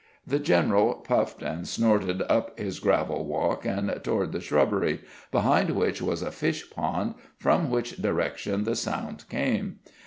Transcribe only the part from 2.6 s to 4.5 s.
gravel walk and toward the